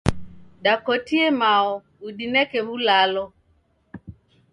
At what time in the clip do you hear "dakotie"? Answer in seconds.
0.63-1.27